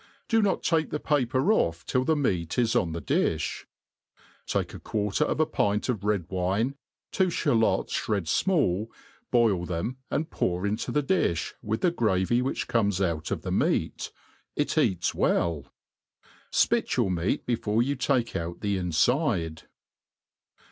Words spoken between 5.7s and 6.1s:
of